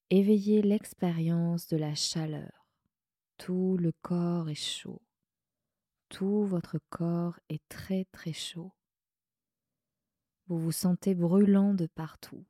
Éveillez 0.10 0.62
l'expérience 0.62 1.68
de 1.68 1.76
la 1.76 1.96
chaleur. 1.96 2.66
Tout 3.38 3.76
le 3.78 3.92
corps 4.02 4.50
est 4.50 4.56
chaud. 4.56 5.02
Tout 6.08 6.46
votre 6.46 6.80
corps 6.90 7.38
est 7.50 7.62
très 7.68 8.06
très 8.06 8.32
chaud. 8.32 8.72
Vous 10.48 10.58
vous 10.58 10.72
sentez 10.72 11.14
brûlant 11.14 11.74
de 11.74 11.88
partout. 11.88 12.46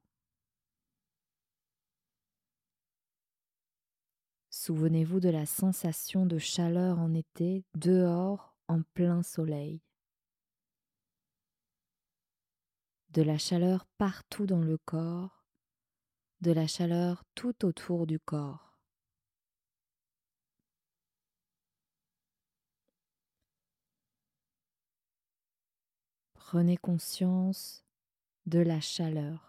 Souvenez-vous 4.51 5.19
de 5.19 5.29
la 5.29 5.47
sensation 5.47 6.27
de 6.27 6.37
chaleur 6.37 6.99
en 6.99 7.15
été 7.15 7.65
dehors 7.73 8.55
en 8.67 8.83
plein 8.93 9.23
soleil. 9.23 9.81
De 13.11 13.23
la 13.23 13.39
chaleur 13.39 13.87
partout 13.97 14.45
dans 14.45 14.61
le 14.61 14.77
corps, 14.77 15.43
de 16.41 16.51
la 16.51 16.67
chaleur 16.67 17.23
tout 17.33 17.65
autour 17.65 18.05
du 18.05 18.19
corps. 18.19 18.77
Prenez 26.35 26.77
conscience 26.77 27.83
de 28.45 28.59
la 28.59 28.79
chaleur. 28.79 29.48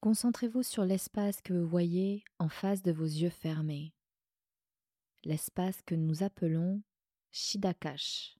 Concentrez-vous 0.00 0.62
sur 0.62 0.86
l'espace 0.86 1.42
que 1.42 1.52
vous 1.52 1.68
voyez 1.68 2.24
en 2.38 2.48
face 2.48 2.82
de 2.82 2.90
vos 2.90 3.04
yeux 3.04 3.28
fermés, 3.28 3.92
l'espace 5.24 5.82
que 5.82 5.94
nous 5.94 6.22
appelons 6.22 6.82
Shidakash. 7.32 8.38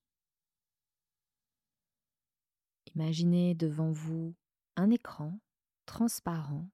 Imaginez 2.94 3.54
devant 3.54 3.92
vous 3.92 4.34
un 4.76 4.90
écran 4.90 5.38
transparent 5.84 6.66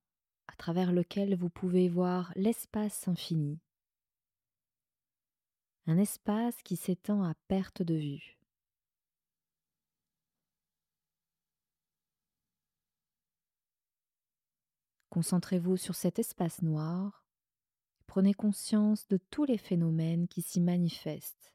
à 0.47 0.55
travers 0.55 0.93
lequel 0.93 1.35
vous 1.35 1.51
pouvez 1.51 1.89
voir 1.89 2.33
l'espace 2.37 3.09
infini, 3.09 3.59
un 5.87 5.99
espace 5.99 6.63
qui 6.63 6.77
s'étend 6.77 7.25
à 7.25 7.35
perte 7.49 7.83
de 7.83 7.95
vue. 7.95 8.36
Concentrez-vous 15.17 15.79
sur 15.79 15.95
cet 15.95 16.19
espace 16.19 16.61
noir. 16.61 17.25
Prenez 18.07 18.35
conscience 18.35 19.09
de 19.09 19.17
tous 19.17 19.47
les 19.47 19.57
phénomènes 19.57 20.29
qui 20.29 20.43
s'y 20.43 20.61
manifestent. 20.61 21.55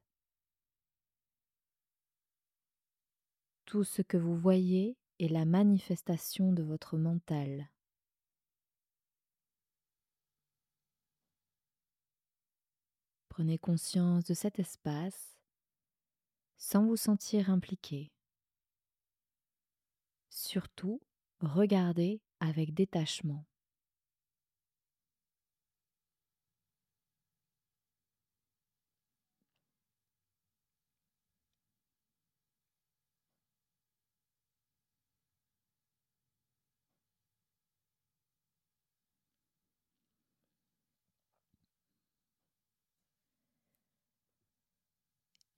Tout 3.66 3.84
ce 3.84 4.02
que 4.02 4.18
vous 4.18 4.36
voyez 4.36 4.98
est 5.20 5.28
la 5.28 5.46
manifestation 5.46 6.52
de 6.54 6.64
votre 6.64 6.98
mental. 6.98 7.70
Prenez 13.30 13.60
conscience 13.60 14.24
de 14.24 14.34
cet 14.34 14.58
espace 14.58 15.38
sans 16.58 16.88
vous 16.88 16.98
sentir 16.98 17.52
impliqué. 17.52 18.12
Surtout, 20.32 21.00
regardez 21.42 22.24
avec 22.40 22.74
détachement. 22.74 23.46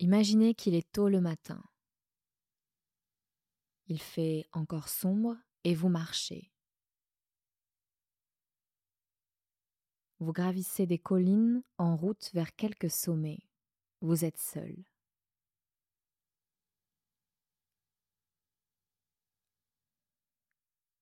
Imaginez 0.03 0.53
qu'il 0.53 0.75
est 0.75 0.91
tôt 0.91 1.07
le 1.07 1.21
matin. 1.21 1.63
Il 3.87 4.01
fait 4.01 4.45
encore 4.51 4.89
sombre 4.89 5.37
et 5.63 5.73
vous 5.73 5.87
marchez. 5.87 6.51
Vous 10.19 10.33
gravissez 10.33 10.85
des 10.85 10.99
collines 10.99 11.63
en 11.77 11.95
route 11.95 12.31
vers 12.33 12.53
quelques 12.53 12.91
sommets. 12.91 13.47
Vous 14.01 14.25
êtes 14.25 14.41
seul. 14.41 14.75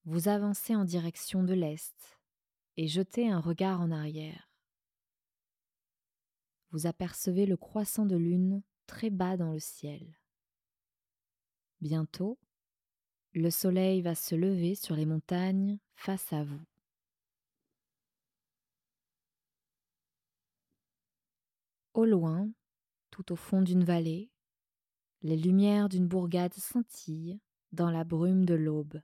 Vous 0.06 0.28
avancez 0.28 0.76
en 0.76 0.86
direction 0.86 1.44
de 1.44 1.56
l'est 1.56 2.20
et 2.78 2.88
jetez 2.88 3.32
un 3.32 3.40
regard 3.40 3.82
en 3.82 3.90
arrière. 3.90 4.52
Vous 6.70 6.86
apercevez 6.86 7.48
le 7.48 7.58
croissant 7.58 8.06
de 8.06 8.16
lune 8.16 8.62
très 8.92 9.10
bas 9.10 9.38
dans 9.38 9.54
le 9.54 9.60
ciel. 9.60 10.20
Bientôt, 11.80 12.38
le 13.34 13.50
soleil 13.50 14.02
va 14.02 14.16
se 14.16 14.36
lever 14.36 14.76
sur 14.76 14.98
les 14.98 15.06
montagnes 15.06 15.80
face 15.96 16.34
à 16.34 16.44
vous. 16.44 16.60
Au 21.94 22.04
loin, 22.04 22.52
tout 23.12 23.32
au 23.32 23.38
fond 23.38 23.62
d'une 23.62 23.86
vallée, 23.86 24.30
les 25.22 25.38
lumières 25.38 25.88
d'une 25.88 26.10
bourgade 26.10 26.54
scintillent 26.54 27.40
dans 27.72 27.92
la 27.92 28.04
brume 28.04 28.44
de 28.44 28.56
l'aube. 28.56 29.02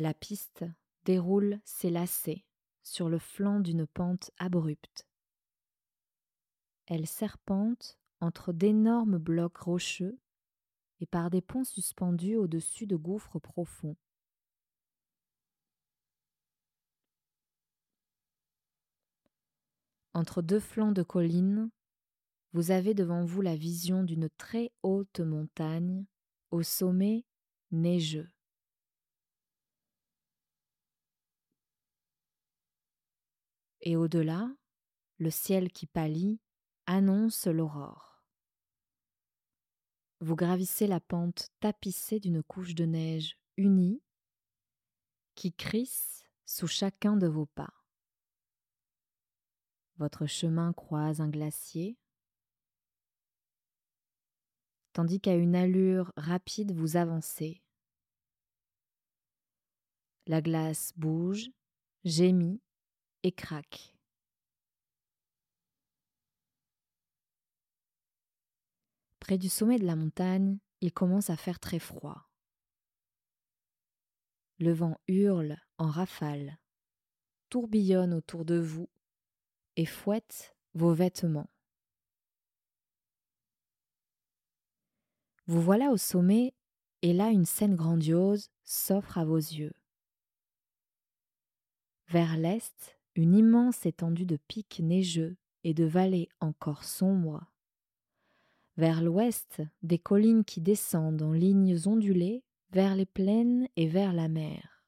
La 0.00 0.14
piste 0.14 0.64
déroule 1.04 1.60
ses 1.66 1.90
lacets 1.90 2.46
sur 2.82 3.10
le 3.10 3.18
flanc 3.18 3.60
d'une 3.60 3.86
pente 3.86 4.30
abrupte. 4.38 5.06
Elle 6.86 7.06
serpente 7.06 7.98
entre 8.22 8.54
d'énormes 8.54 9.18
blocs 9.18 9.58
rocheux 9.58 10.18
et 11.00 11.06
par 11.06 11.28
des 11.28 11.42
ponts 11.42 11.64
suspendus 11.64 12.36
au-dessus 12.36 12.86
de 12.86 12.96
gouffres 12.96 13.38
profonds. 13.38 13.94
Entre 20.14 20.40
deux 20.40 20.60
flancs 20.60 20.92
de 20.92 21.02
collines, 21.02 21.70
vous 22.54 22.70
avez 22.70 22.94
devant 22.94 23.26
vous 23.26 23.42
la 23.42 23.54
vision 23.54 24.02
d'une 24.02 24.30
très 24.30 24.72
haute 24.82 25.20
montagne 25.20 26.06
au 26.50 26.62
sommet 26.62 27.26
neigeux. 27.70 28.30
Et 33.82 33.96
au-delà, 33.96 34.50
le 35.18 35.30
ciel 35.30 35.70
qui 35.70 35.86
pâlit 35.86 36.40
annonce 36.86 37.46
l'aurore. 37.46 38.24
Vous 40.20 40.36
gravissez 40.36 40.86
la 40.86 41.00
pente 41.00 41.48
tapissée 41.60 42.20
d'une 42.20 42.42
couche 42.42 42.74
de 42.74 42.84
neige 42.84 43.38
unie 43.56 44.02
qui 45.34 45.52
crisse 45.52 46.24
sous 46.44 46.66
chacun 46.66 47.16
de 47.16 47.26
vos 47.26 47.46
pas. 47.46 47.72
Votre 49.96 50.26
chemin 50.26 50.72
croise 50.72 51.20
un 51.20 51.28
glacier, 51.28 51.98
tandis 54.92 55.20
qu'à 55.20 55.34
une 55.34 55.54
allure 55.54 56.12
rapide 56.16 56.72
vous 56.72 56.96
avancez. 56.96 57.62
La 60.26 60.42
glace 60.42 60.92
bouge, 60.96 61.50
gémit 62.04 62.60
et 63.22 63.32
craque. 63.32 63.94
Près 69.20 69.38
du 69.38 69.48
sommet 69.48 69.78
de 69.78 69.86
la 69.86 69.96
montagne, 69.96 70.58
il 70.80 70.92
commence 70.92 71.30
à 71.30 71.36
faire 71.36 71.60
très 71.60 71.78
froid. 71.78 72.28
Le 74.58 74.72
vent 74.72 74.98
hurle 75.08 75.56
en 75.78 75.88
rafale, 75.88 76.58
tourbillonne 77.48 78.12
autour 78.12 78.44
de 78.44 78.58
vous 78.58 78.88
et 79.76 79.86
fouette 79.86 80.56
vos 80.74 80.92
vêtements. 80.92 81.50
Vous 85.46 85.62
voilà 85.62 85.90
au 85.90 85.96
sommet 85.96 86.54
et 87.02 87.12
là 87.12 87.30
une 87.30 87.46
scène 87.46 87.74
grandiose 87.74 88.50
s'offre 88.64 89.18
à 89.18 89.24
vos 89.24 89.36
yeux. 89.36 89.72
Vers 92.08 92.36
l'est, 92.36 92.99
une 93.14 93.34
immense 93.34 93.86
étendue 93.86 94.26
de 94.26 94.36
pics 94.36 94.80
neigeux 94.80 95.36
et 95.64 95.74
de 95.74 95.84
vallées 95.84 96.28
encore 96.40 96.84
sombres. 96.84 97.44
Vers 98.76 99.02
l'ouest, 99.02 99.62
des 99.82 99.98
collines 99.98 100.44
qui 100.44 100.60
descendent 100.60 101.22
en 101.22 101.32
lignes 101.32 101.76
ondulées 101.86 102.42
vers 102.72 102.94
les 102.94 103.06
plaines 103.06 103.68
et 103.76 103.88
vers 103.88 104.12
la 104.12 104.28
mer. 104.28 104.84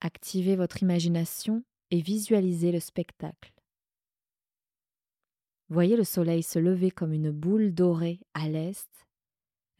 Activez 0.00 0.54
votre 0.54 0.82
imagination 0.82 1.64
et 1.90 2.00
visualisez 2.00 2.72
le 2.72 2.80
spectacle. 2.80 3.52
Voyez 5.68 5.96
le 5.96 6.04
soleil 6.04 6.42
se 6.42 6.58
lever 6.58 6.90
comme 6.90 7.12
une 7.12 7.30
boule 7.30 7.72
dorée 7.72 8.20
à 8.34 8.48
l'est, 8.48 9.06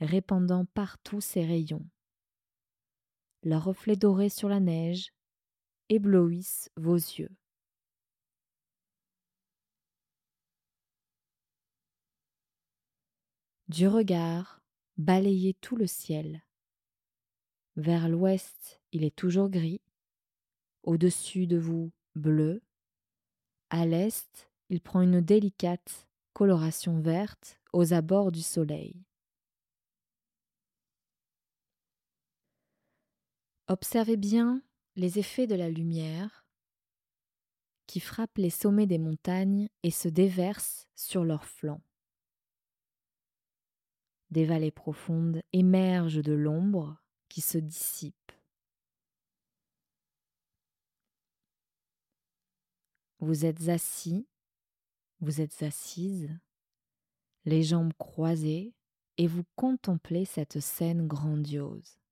répandant 0.01 0.65
partout 0.65 1.21
ses 1.21 1.45
rayons. 1.45 1.87
Leurs 3.45 3.65
reflets 3.65 3.97
dorés 3.97 4.31
sur 4.31 4.49
la 4.49 4.59
neige 4.59 5.13
éblouissent 5.91 6.71
vos 6.77 6.97
yeux. 6.97 7.31
Du 13.69 13.87
regard, 13.87 14.63
balayez 14.97 15.53
tout 15.61 15.77
le 15.77 15.87
ciel. 15.87 16.43
Vers 17.77 18.09
l'ouest, 18.09 18.81
il 18.93 19.05
est 19.05 19.15
toujours 19.15 19.51
gris, 19.51 19.83
au-dessus 20.83 21.47
de 21.47 21.59
vous, 21.59 21.93
bleu. 22.15 22.63
À 23.69 23.85
l'est, 23.85 24.51
il 24.71 24.81
prend 24.81 25.03
une 25.03 25.21
délicate 25.21 26.09
coloration 26.33 26.99
verte 26.99 27.61
aux 27.75 27.93
abords 27.93 28.33
du 28.33 28.43
soleil. 28.43 29.05
Observez 33.67 34.19
bien 34.19 34.63
les 34.95 35.19
effets 35.19 35.47
de 35.47 35.55
la 35.55 35.71
lumière 35.71 36.45
qui 37.87 37.99
frappe 37.99 38.37
les 38.37 38.51
sommets 38.51 38.87
des 38.87 38.99
montagnes 38.99 39.69
et 39.83 39.91
se 39.91 40.09
déverse 40.09 40.87
sur 40.95 41.25
leurs 41.25 41.47
flancs. 41.47 41.83
Des 44.31 44.45
vallées 44.45 44.71
profondes 44.71 45.43
émergent 45.53 46.23
de 46.23 46.33
l'ombre 46.33 46.97
qui 47.29 47.41
se 47.41 47.57
dissipe. 47.57 48.33
Vous 53.21 53.47
êtes 53.47 53.69
assis, 53.71 54.27
vous 55.21 55.41
êtes 55.41 55.63
assise, 55.63 56.31
les 57.47 57.63
jambes 57.63 57.95
croisées, 57.97 58.75
et 59.17 59.27
vous 59.27 59.45
contemplez 59.57 60.25
cette 60.25 60.61
scène 60.61 61.07
grandiose. 61.07 62.04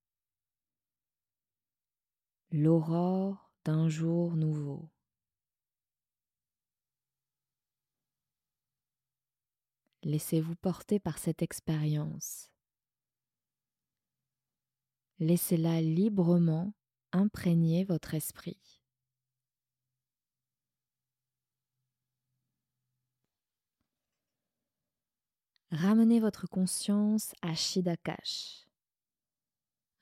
L'aurore 2.55 3.51
d'un 3.65 3.88
jour 3.88 4.37
nouveau. 4.37 4.91
Laissez-vous 10.03 10.55
porter 10.57 11.01
par 11.01 11.17
cette 11.17 11.41
expérience. 11.41 12.53
Laissez-la 15.19 15.81
librement 15.81 16.75
imprégner 17.12 17.85
votre 17.85 18.12
esprit. 18.12 18.83
Ramenez 25.71 26.21
votre 26.21 26.47
conscience 26.47 27.33
à 27.41 27.55
Shidakash. 27.55 28.67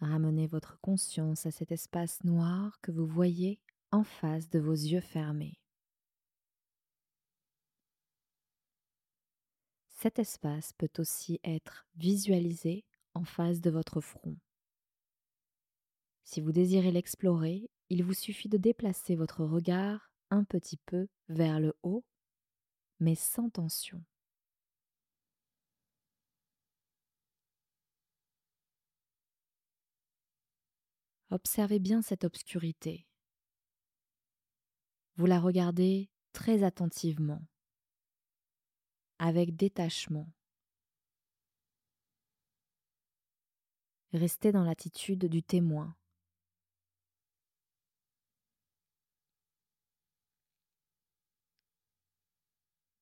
Ramenez 0.00 0.46
votre 0.46 0.80
conscience 0.80 1.44
à 1.44 1.50
cet 1.50 1.72
espace 1.72 2.24
noir 2.24 2.80
que 2.80 2.90
vous 2.90 3.06
voyez 3.06 3.60
en 3.90 4.02
face 4.02 4.48
de 4.48 4.58
vos 4.58 4.72
yeux 4.72 5.00
fermés. 5.00 5.60
Cet 9.90 10.18
espace 10.18 10.72
peut 10.72 10.92
aussi 10.96 11.38
être 11.44 11.86
visualisé 11.96 12.86
en 13.12 13.24
face 13.24 13.60
de 13.60 13.70
votre 13.70 14.00
front. 14.00 14.38
Si 16.24 16.40
vous 16.40 16.52
désirez 16.52 16.92
l'explorer, 16.92 17.70
il 17.90 18.02
vous 18.02 18.14
suffit 18.14 18.48
de 18.48 18.56
déplacer 18.56 19.16
votre 19.16 19.44
regard 19.44 20.10
un 20.30 20.44
petit 20.44 20.78
peu 20.86 21.08
vers 21.28 21.60
le 21.60 21.74
haut, 21.82 22.04
mais 23.00 23.16
sans 23.16 23.50
tension. 23.50 24.02
Observez 31.30 31.78
bien 31.78 32.02
cette 32.02 32.24
obscurité. 32.24 33.06
Vous 35.16 35.26
la 35.26 35.38
regardez 35.38 36.10
très 36.32 36.64
attentivement, 36.64 37.46
avec 39.18 39.54
détachement. 39.54 40.28
Restez 44.12 44.50
dans 44.50 44.64
l'attitude 44.64 45.26
du 45.26 45.42
témoin. 45.44 45.94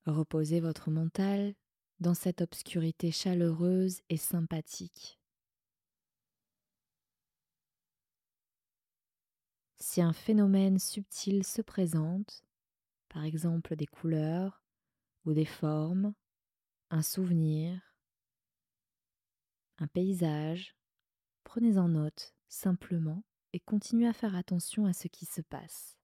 Reposez 0.04 0.60
votre 0.60 0.90
mental 0.90 1.54
dans 2.00 2.14
cette 2.14 2.42
obscurité 2.42 3.10
chaleureuse 3.10 4.00
et 4.10 4.18
sympathique. 4.18 5.18
Si 9.98 10.02
un 10.02 10.12
phénomène 10.12 10.78
subtil 10.78 11.44
se 11.44 11.60
présente, 11.60 12.44
par 13.08 13.24
exemple 13.24 13.74
des 13.74 13.88
couleurs 13.88 14.62
ou 15.24 15.32
des 15.32 15.44
formes, 15.44 16.14
un 16.90 17.02
souvenir, 17.02 17.82
un 19.78 19.88
paysage, 19.88 20.76
prenez 21.42 21.78
en 21.78 21.88
note 21.88 22.36
simplement 22.46 23.24
et 23.52 23.58
continuez 23.58 24.06
à 24.06 24.12
faire 24.12 24.36
attention 24.36 24.86
à 24.86 24.92
ce 24.92 25.08
qui 25.08 25.26
se 25.26 25.40
passe. 25.40 25.98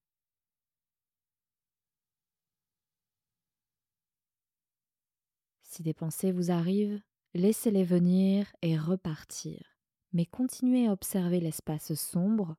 Si 5.63 5.83
des 5.83 5.93
pensées 5.93 6.33
vous 6.33 6.51
arrivent, 6.51 7.01
laissez-les 7.33 7.85
venir 7.85 8.53
et 8.61 8.77
repartir, 8.77 9.77
mais 10.11 10.25
continuez 10.25 10.85
à 10.85 10.91
observer 10.91 11.39
l'espace 11.39 11.93
sombre 11.93 12.57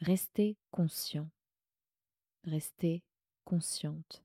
Restez 0.00 0.56
conscient. 0.70 1.28
Restez 2.44 3.02
consciente. 3.44 4.22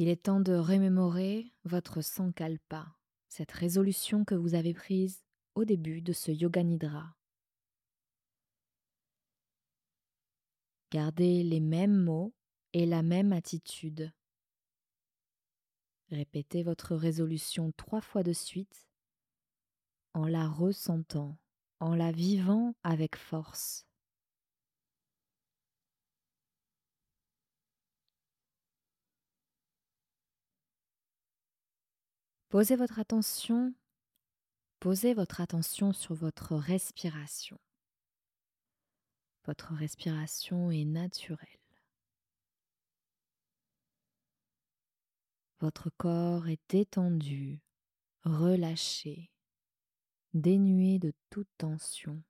Il 0.00 0.08
est 0.08 0.22
temps 0.22 0.38
de 0.38 0.54
remémorer 0.54 1.52
votre 1.64 2.02
sankalpa, 2.02 2.86
cette 3.28 3.50
résolution 3.50 4.24
que 4.24 4.36
vous 4.36 4.54
avez 4.54 4.72
prise 4.72 5.24
au 5.56 5.64
début 5.64 6.00
de 6.00 6.12
ce 6.12 6.30
yoga 6.30 6.62
nidra. 6.62 7.17
Gardez 10.90 11.42
les 11.42 11.60
mêmes 11.60 11.96
mots 11.96 12.32
et 12.72 12.86
la 12.86 13.02
même 13.02 13.32
attitude. 13.32 14.10
Répétez 16.10 16.62
votre 16.62 16.96
résolution 16.96 17.72
trois 17.76 18.00
fois 18.00 18.22
de 18.22 18.32
suite 18.32 18.88
en 20.14 20.26
la 20.26 20.48
ressentant, 20.48 21.36
en 21.80 21.94
la 21.94 22.10
vivant 22.10 22.74
avec 22.82 23.16
force. 23.16 23.86
Posez 32.48 32.76
votre 32.76 32.98
attention, 32.98 33.74
posez 34.80 35.12
votre 35.12 35.42
attention 35.42 35.92
sur 35.92 36.14
votre 36.14 36.56
respiration. 36.56 37.58
Votre 39.48 39.72
respiration 39.72 40.70
est 40.70 40.84
naturelle. 40.84 41.48
Votre 45.60 45.88
corps 45.96 46.48
est 46.48 46.60
détendu, 46.68 47.62
relâché, 48.24 49.30
dénué 50.34 50.98
de 50.98 51.14
toute 51.30 51.48
tension. 51.56 52.22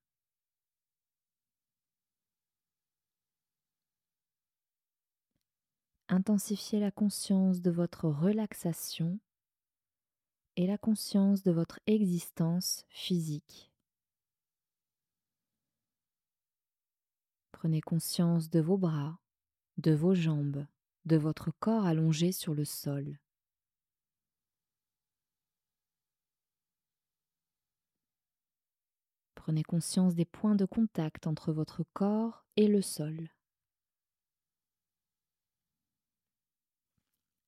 intensifiez 6.10 6.80
la 6.80 6.90
conscience 6.90 7.60
de 7.60 7.70
votre 7.70 8.08
relaxation 8.08 9.18
et 10.56 10.66
la 10.66 10.78
conscience 10.78 11.42
de 11.42 11.50
votre 11.50 11.80
existence 11.86 12.86
physique. 12.88 13.67
Prenez 17.58 17.80
conscience 17.80 18.50
de 18.50 18.60
vos 18.60 18.78
bras, 18.78 19.18
de 19.78 19.92
vos 19.92 20.14
jambes, 20.14 20.64
de 21.06 21.16
votre 21.16 21.50
corps 21.58 21.86
allongé 21.86 22.30
sur 22.30 22.54
le 22.54 22.64
sol. 22.64 23.18
Prenez 29.34 29.64
conscience 29.64 30.14
des 30.14 30.24
points 30.24 30.54
de 30.54 30.66
contact 30.66 31.26
entre 31.26 31.52
votre 31.52 31.82
corps 31.94 32.44
et 32.54 32.68
le 32.68 32.80
sol. 32.80 33.28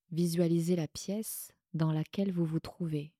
Visualisez 0.09 0.75
la 0.75 0.89
pièce 0.89 1.53
dans 1.73 1.93
laquelle 1.93 2.33
vous 2.33 2.45
vous 2.45 2.59
trouvez. 2.59 3.13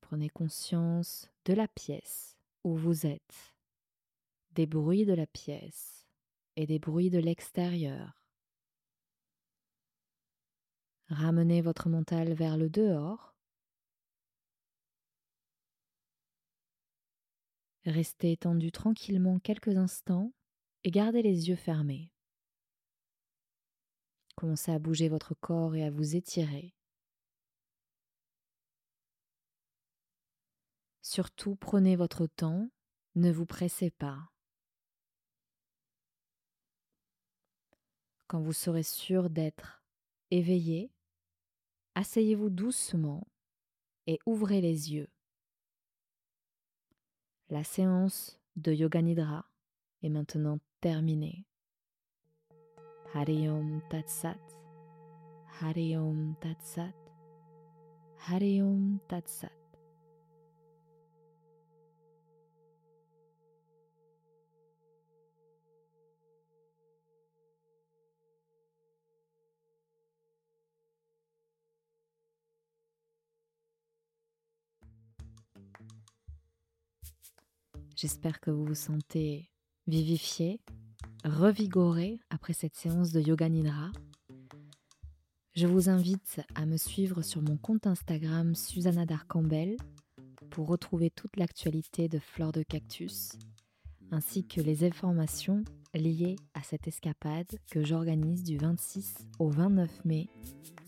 Prenez 0.00 0.30
conscience 0.30 1.28
de 1.44 1.52
la 1.52 1.68
pièce 1.68 2.38
où 2.64 2.74
vous 2.74 3.04
êtes, 3.04 3.57
des 4.58 4.66
bruits 4.66 5.06
de 5.06 5.12
la 5.12 5.28
pièce 5.28 6.04
et 6.56 6.66
des 6.66 6.80
bruits 6.80 7.10
de 7.10 7.20
l'extérieur. 7.20 8.26
Ramenez 11.06 11.62
votre 11.62 11.88
mental 11.88 12.32
vers 12.34 12.56
le 12.56 12.68
dehors. 12.68 13.36
Restez 17.84 18.32
étendu 18.32 18.72
tranquillement 18.72 19.38
quelques 19.38 19.76
instants 19.76 20.32
et 20.82 20.90
gardez 20.90 21.22
les 21.22 21.48
yeux 21.48 21.54
fermés. 21.54 22.10
Commencez 24.34 24.72
à 24.72 24.80
bouger 24.80 25.08
votre 25.08 25.34
corps 25.36 25.76
et 25.76 25.84
à 25.84 25.90
vous 25.92 26.16
étirer. 26.16 26.74
Surtout 31.00 31.54
prenez 31.54 31.94
votre 31.94 32.26
temps, 32.26 32.68
ne 33.14 33.30
vous 33.30 33.46
pressez 33.46 33.92
pas. 33.92 34.28
Quand 38.28 38.40
vous 38.40 38.52
serez 38.52 38.82
sûr 38.82 39.30
d'être 39.30 39.82
éveillé, 40.30 40.92
asseyez-vous 41.94 42.50
doucement 42.50 43.26
et 44.06 44.18
ouvrez 44.26 44.60
les 44.60 44.92
yeux. 44.92 45.08
La 47.48 47.64
séance 47.64 48.38
de 48.56 48.72
Yoga 48.72 49.00
Nidra 49.00 49.46
est 50.02 50.10
maintenant 50.10 50.58
terminée. 50.82 51.46
Hari 53.14 53.48
Om 53.48 53.80
Tat 53.88 54.06
Sat, 54.06 54.36
Hari 55.62 55.96
Om 55.96 56.34
J'espère 78.00 78.38
que 78.38 78.52
vous 78.52 78.64
vous 78.64 78.76
sentez 78.76 79.50
vivifié, 79.88 80.60
revigoré 81.24 82.20
après 82.30 82.52
cette 82.52 82.76
séance 82.76 83.10
de 83.10 83.20
Yoga 83.20 83.48
Nidra. 83.48 83.90
Je 85.56 85.66
vous 85.66 85.88
invite 85.88 86.40
à 86.54 86.64
me 86.64 86.76
suivre 86.76 87.22
sur 87.22 87.42
mon 87.42 87.56
compte 87.56 87.88
Instagram 87.88 88.54
Susanna 88.54 89.04
Darcambel 89.04 89.76
pour 90.48 90.68
retrouver 90.68 91.10
toute 91.10 91.36
l'actualité 91.36 92.06
de 92.06 92.20
Fleurs 92.20 92.52
de 92.52 92.62
Cactus 92.62 93.32
ainsi 94.12 94.46
que 94.46 94.60
les 94.60 94.84
informations 94.84 95.64
liées 95.92 96.36
à 96.54 96.62
cette 96.62 96.86
escapade 96.86 97.50
que 97.68 97.82
j'organise 97.82 98.44
du 98.44 98.58
26 98.58 99.26
au 99.40 99.48
29 99.48 100.04
mai 100.04 100.28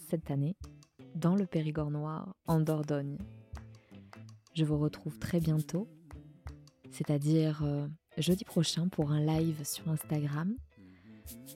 cette 0.08 0.30
année 0.30 0.54
dans 1.16 1.34
le 1.34 1.46
Périgord 1.46 1.90
noir 1.90 2.36
en 2.46 2.60
Dordogne. 2.60 3.18
Je 4.54 4.64
vous 4.64 4.78
retrouve 4.78 5.18
très 5.18 5.40
bientôt 5.40 5.88
c'est-à-dire 6.90 7.62
euh, 7.64 7.86
jeudi 8.18 8.44
prochain 8.44 8.88
pour 8.88 9.10
un 9.10 9.20
live 9.20 9.64
sur 9.64 9.88
Instagram 9.88 10.54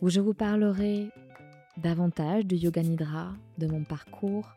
où 0.00 0.08
je 0.08 0.20
vous 0.20 0.34
parlerai 0.34 1.10
davantage 1.76 2.46
du 2.46 2.56
yoga 2.56 2.82
nidra, 2.82 3.34
de 3.58 3.66
mon 3.66 3.84
parcours 3.84 4.48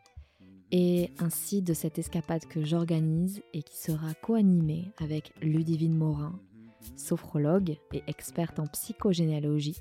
et 0.72 1.12
ainsi 1.20 1.62
de 1.62 1.74
cette 1.74 1.98
escapade 1.98 2.46
que 2.46 2.64
j'organise 2.64 3.42
et 3.54 3.64
qui 3.64 3.78
sera 3.78 4.14
co-animée 4.16 4.92
avec 4.98 5.32
Ludivine 5.42 5.98
Morin, 5.98 6.40
sophrologue 6.96 7.78
et 7.94 8.04
experte 8.08 8.60
en 8.60 8.68
psychogénéalogie. 8.68 9.78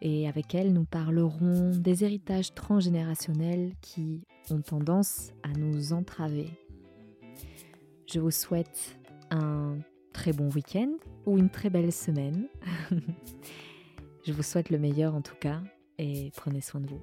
Et 0.00 0.26
avec 0.26 0.54
elle, 0.54 0.72
nous 0.72 0.84
parlerons 0.84 1.70
des 1.76 2.02
héritages 2.02 2.54
transgénérationnels 2.54 3.72
qui 3.82 4.22
ont 4.50 4.60
tendance 4.60 5.32
à 5.44 5.48
nous 5.50 5.92
entraver. 5.92 6.48
Je 8.06 8.18
vous 8.18 8.32
souhaite 8.32 8.98
un 9.32 9.78
très 10.12 10.32
bon 10.32 10.48
week-end 10.50 10.92
ou 11.26 11.38
une 11.38 11.50
très 11.50 11.70
belle 11.70 11.92
semaine. 11.92 12.48
Je 14.24 14.32
vous 14.32 14.42
souhaite 14.42 14.70
le 14.70 14.78
meilleur 14.78 15.14
en 15.14 15.22
tout 15.22 15.34
cas 15.40 15.60
et 15.98 16.30
prenez 16.36 16.60
soin 16.60 16.80
de 16.80 16.86
vous. 16.86 17.00